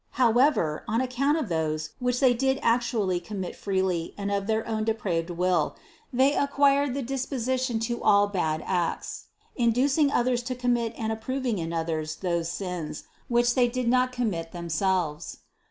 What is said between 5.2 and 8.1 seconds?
will, they ac quired the disposition to